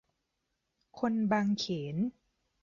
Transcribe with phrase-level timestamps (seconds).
[0.99, 1.65] คนบางเข
[1.95, 1.97] น